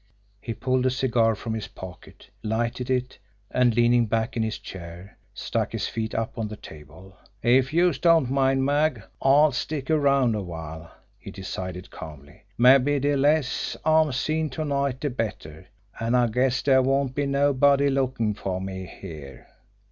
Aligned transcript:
He 0.41 0.55
pulled 0.55 0.87
a 0.87 0.89
cigar 0.89 1.35
from 1.35 1.53
his 1.53 1.67
pocket, 1.67 2.31
lighted 2.41 2.89
it, 2.89 3.19
and, 3.51 3.75
leaning 3.75 4.07
back 4.07 4.35
in 4.35 4.41
his 4.41 4.57
chair, 4.57 5.15
stuck 5.31 5.73
his 5.73 5.87
feet 5.87 6.15
up 6.15 6.39
on 6.39 6.47
the 6.47 6.55
table. 6.55 7.15
"If 7.43 7.71
youse 7.71 7.99
don't 7.99 8.27
mind, 8.31 8.65
Mag, 8.65 9.03
I'll 9.21 9.51
stick 9.51 9.91
around 9.91 10.33
a 10.33 10.41
while," 10.41 10.91
he 11.19 11.29
decided 11.29 11.91
calmly. 11.91 12.41
"Mabbe 12.57 12.99
de 12.99 13.15
less 13.15 13.77
I'm 13.85 14.11
seen 14.11 14.49
to 14.57 14.65
night 14.65 15.01
de 15.01 15.11
better 15.11 15.67
an' 15.99 16.15
I 16.15 16.25
guess 16.29 16.63
dere 16.63 16.81
won't 16.81 17.13
be 17.13 17.27
nobody 17.27 17.91
lookin' 17.91 18.33
fer 18.33 18.59
me 18.59 18.87
here." 18.87 19.49